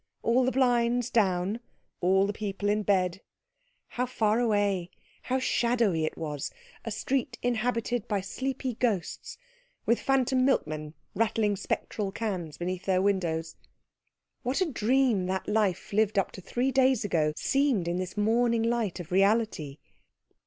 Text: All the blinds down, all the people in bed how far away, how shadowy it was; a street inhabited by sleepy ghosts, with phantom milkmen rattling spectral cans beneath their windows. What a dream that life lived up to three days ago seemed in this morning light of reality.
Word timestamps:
All 0.23 0.43
the 0.45 0.51
blinds 0.51 1.11
down, 1.11 1.59
all 1.99 2.25
the 2.25 2.33
people 2.33 2.69
in 2.69 2.81
bed 2.81 3.21
how 3.89 4.07
far 4.07 4.39
away, 4.39 4.89
how 5.21 5.37
shadowy 5.37 6.05
it 6.05 6.17
was; 6.17 6.49
a 6.83 6.89
street 6.89 7.37
inhabited 7.43 8.07
by 8.07 8.19
sleepy 8.19 8.73
ghosts, 8.73 9.37
with 9.85 9.99
phantom 10.01 10.43
milkmen 10.43 10.95
rattling 11.13 11.55
spectral 11.55 12.11
cans 12.11 12.57
beneath 12.57 12.85
their 12.85 12.99
windows. 12.99 13.55
What 14.41 14.59
a 14.59 14.65
dream 14.71 15.27
that 15.27 15.47
life 15.47 15.93
lived 15.93 16.17
up 16.17 16.31
to 16.31 16.41
three 16.41 16.71
days 16.71 17.05
ago 17.05 17.31
seemed 17.35 17.87
in 17.87 17.97
this 17.97 18.17
morning 18.17 18.63
light 18.63 18.99
of 18.99 19.11
reality. 19.11 19.77